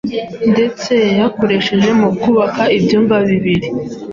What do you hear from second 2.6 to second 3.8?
ibyumba bibiri,